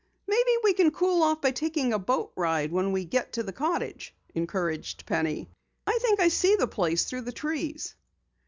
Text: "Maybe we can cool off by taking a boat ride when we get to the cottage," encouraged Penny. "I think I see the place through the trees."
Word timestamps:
"Maybe 0.27 0.49
we 0.63 0.73
can 0.73 0.89
cool 0.89 1.21
off 1.21 1.41
by 1.41 1.51
taking 1.51 1.93
a 1.93 1.99
boat 1.99 2.31
ride 2.35 2.71
when 2.71 2.91
we 2.91 3.05
get 3.05 3.31
to 3.33 3.43
the 3.43 3.53
cottage," 3.53 4.15
encouraged 4.33 5.05
Penny. 5.05 5.47
"I 5.85 5.99
think 6.01 6.19
I 6.19 6.27
see 6.29 6.55
the 6.55 6.65
place 6.65 7.05
through 7.05 7.21
the 7.21 7.31
trees." 7.31 7.93